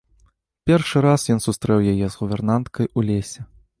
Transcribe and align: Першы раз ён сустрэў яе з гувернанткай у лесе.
Першы 0.69 1.03
раз 1.05 1.25
ён 1.35 1.39
сустрэў 1.47 1.85
яе 1.91 1.93
з 2.09 2.15
гувернанткай 2.23 2.85
у 2.97 3.09
лесе. 3.11 3.39